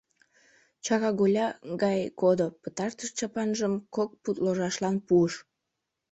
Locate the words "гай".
1.81-1.99